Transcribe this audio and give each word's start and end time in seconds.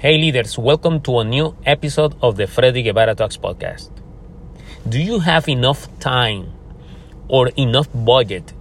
Hey 0.00 0.16
leaders, 0.16 0.56
welcome 0.56 1.02
to 1.02 1.18
a 1.18 1.24
new 1.24 1.54
episode 1.66 2.14
of 2.22 2.38
the 2.38 2.46
Freddy 2.46 2.82
Guevara 2.82 3.14
Talks 3.14 3.36
podcast. 3.36 3.90
Do 4.88 4.98
you 4.98 5.18
have 5.18 5.46
enough 5.46 5.88
time 6.00 6.54
or 7.28 7.48
enough 7.48 7.86
budget 7.92 8.54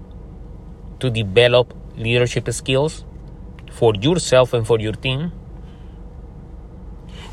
to 0.99 1.10
develop 1.10 1.73
leadership 1.96 2.52
skills 2.52 3.05
for 3.71 3.96
yourself 3.96 4.54
and 4.54 4.67
for 4.67 4.81
your 4.81 4.91
team? 4.91 5.31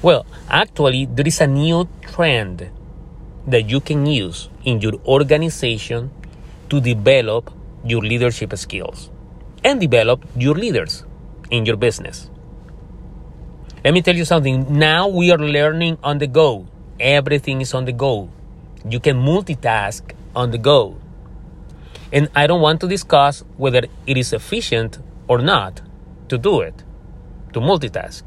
Well, 0.03 0.25
actually, 0.49 1.07
there 1.07 1.27
is 1.27 1.41
a 1.41 1.49
new 1.49 1.89
trend 2.03 2.71
that 3.49 3.69
you 3.69 3.81
can 3.81 4.07
use 4.07 4.49
in 4.63 4.81
your 4.81 5.01
organization 5.05 6.13
to 6.71 6.81
develop 6.81 7.53
your 7.85 8.03
leadership 8.03 8.57
skills 8.57 9.11
and 9.65 9.81
develop 9.81 10.25
your 10.37 10.55
leaders 10.55 11.05
in 11.51 11.67
your 11.67 11.77
business. 11.77 12.31
Let 13.87 13.95
me 13.95 14.03
tell 14.03 14.17
you 14.17 14.25
something. 14.25 14.67
Now 14.77 15.07
we 15.07 15.31
are 15.31 15.39
learning 15.39 15.99
on 16.03 16.19
the 16.19 16.27
go. 16.27 16.67
Everything 16.99 17.61
is 17.61 17.73
on 17.73 17.85
the 17.85 17.93
go. 17.93 18.29
You 18.91 18.99
can 18.99 19.17
multitask 19.17 20.11
on 20.35 20.51
the 20.51 20.59
go. 20.59 20.97
And 22.13 22.29
I 22.35 22.49
don't 22.49 22.61
want 22.61 22.81
to 22.81 22.89
discuss 22.89 23.45
whether 23.57 23.83
it 24.05 24.17
is 24.17 24.33
efficient 24.33 24.99
or 25.29 25.39
not 25.39 25.83
to 26.31 26.37
do 26.37 26.63
it, 26.63 26.83
to 27.53 27.61
multitask. 27.61 28.25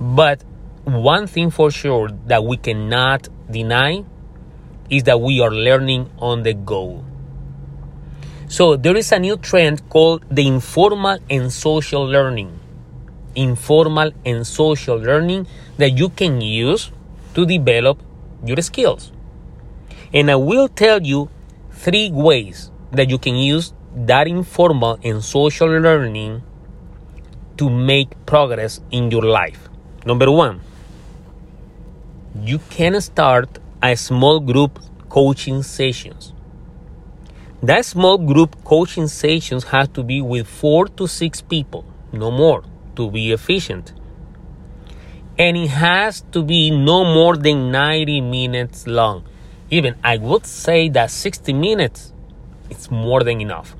But 0.00 0.42
one 0.84 1.26
thing 1.26 1.50
for 1.50 1.70
sure 1.70 2.08
that 2.24 2.42
we 2.42 2.56
cannot 2.56 3.28
deny 3.50 4.06
is 4.88 5.02
that 5.02 5.20
we 5.20 5.42
are 5.42 5.50
learning 5.50 6.08
on 6.18 6.44
the 6.44 6.54
go. 6.54 7.04
So 8.48 8.76
there 8.76 8.96
is 8.96 9.12
a 9.12 9.18
new 9.18 9.36
trend 9.36 9.86
called 9.90 10.24
the 10.30 10.46
informal 10.46 11.18
and 11.28 11.52
social 11.52 12.06
learning 12.06 12.59
informal 13.34 14.12
and 14.24 14.46
social 14.46 14.96
learning 14.96 15.46
that 15.78 15.98
you 15.98 16.08
can 16.08 16.40
use 16.40 16.90
to 17.34 17.46
develop 17.46 17.98
your 18.44 18.60
skills. 18.62 19.12
And 20.12 20.30
I 20.30 20.36
will 20.36 20.68
tell 20.68 21.02
you 21.02 21.28
three 21.70 22.10
ways 22.10 22.70
that 22.92 23.08
you 23.10 23.18
can 23.18 23.36
use 23.36 23.72
that 23.94 24.26
informal 24.26 24.98
and 25.04 25.22
social 25.22 25.68
learning 25.68 26.42
to 27.56 27.70
make 27.70 28.08
progress 28.26 28.80
in 28.90 29.10
your 29.10 29.22
life. 29.22 29.68
Number 30.04 30.30
one, 30.30 30.60
you 32.42 32.58
can 32.70 33.00
start 33.00 33.58
a 33.82 33.96
small 33.96 34.40
group 34.40 34.78
coaching 35.08 35.62
sessions. 35.62 36.32
That 37.62 37.84
small 37.84 38.16
group 38.18 38.64
coaching 38.64 39.08
sessions 39.08 39.64
have 39.64 39.92
to 39.92 40.02
be 40.02 40.22
with 40.22 40.46
four 40.46 40.86
to 40.88 41.06
six 41.06 41.42
people, 41.42 41.84
no 42.12 42.30
more 42.30 42.64
to 42.96 43.10
be 43.10 43.32
efficient. 43.32 43.92
And 45.38 45.56
it 45.56 45.68
has 45.68 46.22
to 46.32 46.42
be 46.42 46.70
no 46.70 47.04
more 47.04 47.36
than 47.36 47.70
90 47.70 48.20
minutes 48.20 48.86
long. 48.86 49.24
Even 49.70 49.94
I 50.04 50.18
would 50.18 50.46
say 50.46 50.88
that 50.90 51.10
60 51.10 51.52
minutes 51.52 52.12
is 52.68 52.90
more 52.90 53.22
than 53.22 53.40
enough. 53.40 53.74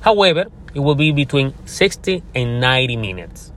However, 0.00 0.46
it 0.74 0.80
will 0.80 0.94
be 0.94 1.12
between 1.12 1.54
60 1.66 2.22
and 2.34 2.60
90 2.60 2.96
minutes. 2.96 3.52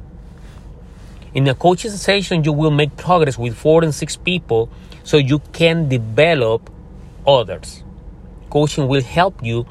In 1.33 1.47
a 1.47 1.53
coaching 1.53 1.91
session, 1.91 2.43
you 2.43 2.51
will 2.51 2.71
make 2.71 2.97
progress 2.97 3.37
with 3.37 3.55
four 3.55 3.83
and 3.83 3.93
six 3.93 4.15
people 4.15 4.69
so 5.03 5.17
you 5.17 5.39
can 5.53 5.87
develop 5.87 6.69
others. 7.27 7.83
Coaching 8.49 8.87
will 8.87 9.03
help 9.03 9.43
you 9.43 9.67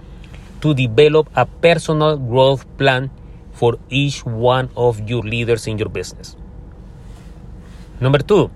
to 0.61 0.75
develop 0.75 1.29
a 1.35 1.47
personal 1.47 2.17
growth 2.17 2.65
plan 2.79 3.11
for 3.59 3.77
each 3.91 4.25
one 4.25 4.71
of 4.77 5.01
your 5.11 5.23
leaders 5.23 5.67
in 5.67 5.79
your 5.79 5.89
business. 5.89 6.37
Number 8.01 8.19
two, 8.19 8.51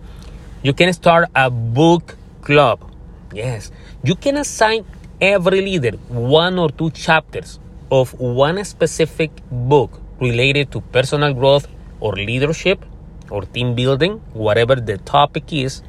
you 0.63 0.73
can 0.73 0.93
start 0.93 1.29
a 1.35 1.51
book 1.51 2.17
club. 2.43 2.89
Yes, 3.35 3.73
you 4.05 4.15
can 4.15 4.37
assign 4.37 4.85
every 5.21 5.61
leader 5.61 5.97
one 6.09 6.59
or 6.59 6.71
two 6.71 6.91
chapters 6.91 7.59
of 7.91 8.13
one 8.21 8.65
specific 8.65 9.31
book 9.51 10.01
related 10.21 10.71
to 10.73 10.81
personal 10.97 11.35
growth 11.35 11.67
or 12.01 12.13
leadership 12.13 12.85
or 13.31 13.43
team 13.43 13.75
building, 13.75 14.21
whatever 14.33 14.77
the 14.77 14.99
topic 14.99 15.53
is. 15.53 15.83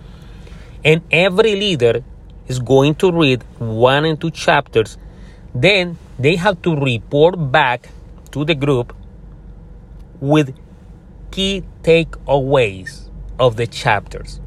And 0.83 1.01
every 1.11 1.55
leader 1.55 2.03
is 2.47 2.59
going 2.59 2.95
to 2.95 3.11
read 3.11 3.43
one 3.59 4.05
and 4.05 4.19
two 4.19 4.31
chapters. 4.31 4.97
Then 5.53 5.97
they 6.17 6.35
have 6.35 6.61
to 6.63 6.75
report 6.75 7.51
back 7.51 7.89
to 8.31 8.43
the 8.43 8.55
group 8.55 8.93
with 10.23 10.55
key 11.31 11.67
takeaways 11.83 13.11
of 13.37 13.57
the 13.59 13.67
chapters. 13.67 14.39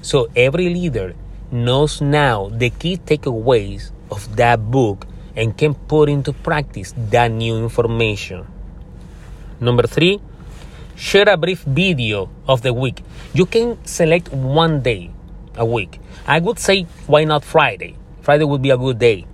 So 0.00 0.30
every 0.36 0.70
leader 0.70 1.18
knows 1.50 2.00
now 2.00 2.50
the 2.54 2.70
key 2.70 2.96
takeaways 2.96 3.90
of 4.12 4.36
that 4.36 4.70
book 4.70 5.04
and 5.34 5.58
can 5.58 5.74
put 5.74 6.08
into 6.08 6.32
practice 6.32 6.94
that 7.10 7.32
new 7.32 7.58
information. 7.58 8.46
Number 9.58 9.88
three, 9.88 10.20
share 10.94 11.28
a 11.28 11.36
brief 11.36 11.62
video 11.66 12.30
of 12.46 12.62
the 12.62 12.72
week. 12.72 13.02
You 13.34 13.44
can 13.44 13.84
select 13.84 14.32
one 14.32 14.82
day 14.82 15.10
a 15.56 15.66
week. 15.66 15.98
I 16.28 16.38
would 16.38 16.60
say, 16.60 16.86
why 17.08 17.24
not 17.24 17.42
Friday? 17.42 17.96
Friday 18.22 18.44
would 18.44 18.62
be 18.62 18.70
a 18.70 18.78
good 18.78 19.00
day. 19.00 19.26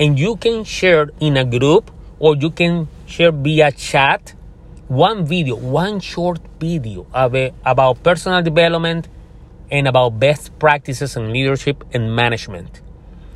And 0.00 0.18
you 0.18 0.36
can 0.36 0.64
share 0.64 1.10
in 1.20 1.36
a 1.36 1.44
group 1.44 1.90
or 2.18 2.36
you 2.36 2.48
can 2.48 2.88
share 3.04 3.32
via 3.32 3.70
chat 3.70 4.32
one 4.94 5.26
video, 5.26 5.56
one 5.56 5.98
short 5.98 6.38
video 6.60 7.04
about 7.12 8.02
personal 8.04 8.42
development 8.42 9.08
and 9.68 9.88
about 9.88 10.20
best 10.20 10.56
practices 10.60 11.16
in 11.16 11.32
leadership 11.32 11.82
and 11.92 12.14
management. 12.14 12.80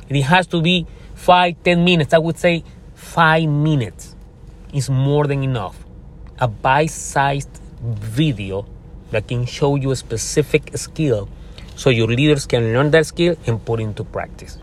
It 0.07 0.21
has 0.21 0.47
to 0.47 0.61
be 0.61 0.87
five, 1.15 1.61
ten 1.63 1.83
minutes. 1.83 2.13
I 2.13 2.17
would 2.17 2.37
say 2.37 2.63
five 2.95 3.49
minutes 3.49 4.15
is 4.73 4.89
more 4.89 5.27
than 5.27 5.43
enough. 5.43 5.77
A 6.39 6.47
bite 6.47 6.91
sized 6.91 7.59
video 7.81 8.65
that 9.11 9.27
can 9.27 9.45
show 9.45 9.75
you 9.75 9.91
a 9.91 9.97
specific 9.97 10.77
skill 10.77 11.27
so 11.75 11.89
your 11.89 12.07
leaders 12.07 12.45
can 12.45 12.71
learn 12.73 12.91
that 12.91 13.05
skill 13.05 13.35
and 13.45 13.63
put 13.65 13.81
into 13.81 14.05
practice. 14.05 14.57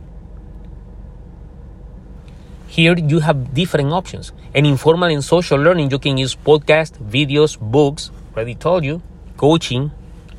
Here 2.76 2.92
you 2.94 3.20
have 3.20 3.54
different 3.54 3.90
options. 3.90 4.32
And 4.54 4.66
informal 4.66 5.08
and 5.08 5.24
social 5.24 5.58
learning, 5.58 5.90
you 5.90 5.98
can 5.98 6.18
use 6.18 6.36
podcasts, 6.36 6.98
videos, 7.00 7.58
books, 7.58 8.10
already 8.34 8.54
told 8.54 8.84
you, 8.84 9.00
coaching, 9.38 9.92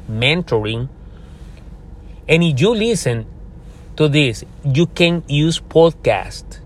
mentoring. 0.07 0.87
And 2.27 2.43
if 2.43 2.61
you 2.61 2.75
listen 2.75 3.25
to 3.95 4.07
this, 4.07 4.43
you 4.63 4.85
can 4.85 5.23
use 5.27 5.59
podcast. 5.59 6.59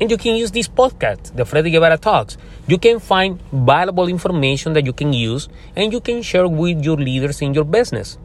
And 0.00 0.08
you 0.08 0.16
can 0.16 0.36
use 0.36 0.52
this 0.52 0.68
podcast, 0.68 1.34
the 1.34 1.44
Freddy 1.44 1.72
Guevara 1.72 1.98
Talks. 1.98 2.38
You 2.68 2.78
can 2.78 3.00
find 3.00 3.42
valuable 3.50 4.06
information 4.06 4.74
that 4.74 4.86
you 4.86 4.92
can 4.92 5.12
use 5.12 5.48
and 5.74 5.92
you 5.92 6.00
can 6.00 6.22
share 6.22 6.46
with 6.46 6.84
your 6.84 6.96
leaders 6.96 7.42
in 7.42 7.54
your 7.54 7.64
business. 7.64 8.18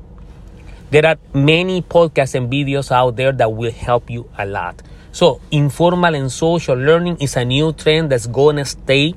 There 0.92 1.08
are 1.08 1.18
many 1.34 1.82
podcasts 1.82 2.36
and 2.36 2.52
videos 2.52 2.92
out 2.92 3.16
there 3.16 3.32
that 3.32 3.52
will 3.52 3.72
help 3.72 4.12
you 4.12 4.30
a 4.38 4.46
lot. 4.46 4.84
So, 5.12 5.42
informal 5.52 6.16
and 6.16 6.32
social 6.32 6.76
learning 6.76 7.18
is 7.20 7.36
a 7.36 7.44
new 7.44 7.74
trend 7.74 8.12
that's 8.12 8.28
going 8.28 8.56
to 8.56 8.66
stay 8.66 9.14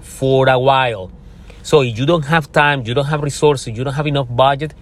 for 0.00 0.48
a 0.48 0.58
while. 0.58 1.12
So, 1.62 1.82
if 1.82 1.98
you 1.98 2.06
don't 2.06 2.24
have 2.24 2.50
time, 2.50 2.82
you 2.86 2.94
don't 2.94 3.04
have 3.06 3.22
resources, 3.22 3.76
you 3.76 3.84
don't 3.84 3.92
have 3.92 4.06
enough 4.06 4.26
budget, 4.30 4.72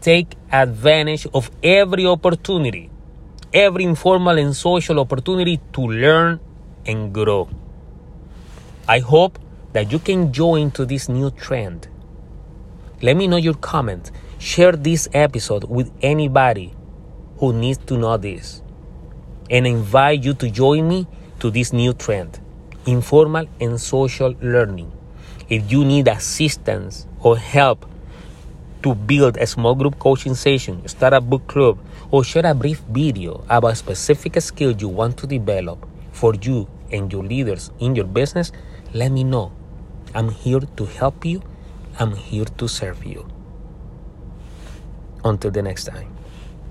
take 0.00 0.36
advantage 0.52 1.26
of 1.34 1.50
every 1.60 2.06
opportunity, 2.06 2.88
every 3.52 3.82
informal 3.82 4.38
and 4.38 4.54
social 4.54 5.00
opportunity 5.00 5.60
to 5.72 5.80
learn 5.80 6.38
and 6.86 7.12
grow. 7.12 7.48
I 8.86 9.00
hope 9.00 9.40
that 9.72 9.90
you 9.90 9.98
can 9.98 10.32
join 10.32 10.70
to 10.72 10.84
this 10.84 11.08
new 11.08 11.32
trend. 11.32 11.88
Let 13.02 13.16
me 13.16 13.26
know 13.26 13.36
your 13.36 13.54
comment. 13.54 14.12
Share 14.38 14.72
this 14.72 15.08
episode 15.12 15.64
with 15.64 15.90
anybody 16.00 16.74
who 17.38 17.52
needs 17.52 17.78
to 17.86 17.98
know 17.98 18.16
this 18.16 18.62
and 19.50 19.66
invite 19.66 20.24
you 20.24 20.34
to 20.34 20.50
join 20.50 20.88
me 20.88 21.06
to 21.40 21.50
this 21.50 21.72
new 21.72 21.92
trend 21.92 22.40
informal 22.86 23.46
and 23.60 23.80
social 23.80 24.34
learning. 24.40 24.90
If 25.48 25.70
you 25.70 25.84
need 25.84 26.08
assistance 26.08 27.06
or 27.20 27.36
help 27.36 27.86
to 28.82 28.94
build 28.94 29.36
a 29.36 29.46
small 29.46 29.74
group 29.74 29.98
coaching 29.98 30.34
session, 30.34 30.86
start 30.86 31.12
a 31.12 31.20
book 31.20 31.46
club, 31.48 31.78
or 32.10 32.22
share 32.22 32.46
a 32.46 32.54
brief 32.54 32.80
video 32.88 33.44
about 33.48 33.72
a 33.72 33.74
specific 33.74 34.40
skill 34.40 34.70
you 34.72 34.88
want 34.88 35.16
to 35.18 35.26
develop 35.26 35.86
for 36.12 36.34
you 36.34 36.68
and 36.92 37.12
your 37.12 37.24
leaders 37.24 37.70
in 37.80 37.96
your 37.96 38.06
business, 38.06 38.52
let 38.94 39.10
me 39.10 39.24
know. 39.24 39.52
I'm 40.14 40.30
here 40.30 40.60
to 40.60 40.86
help 40.86 41.24
you. 41.24 41.42
I'm 41.98 42.14
here 42.14 42.44
to 42.44 42.68
serve 42.68 43.04
you. 43.04 43.26
Until 45.24 45.50
the 45.50 45.62
next 45.62 45.84
time. 45.84 46.15